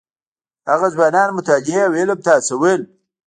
هغه 0.69 0.87
ځوانان 0.95 1.29
مطالعې 1.37 1.79
او 1.87 1.91
علم 1.99 2.19
ته 2.25 2.31
هڅول. 2.37 2.81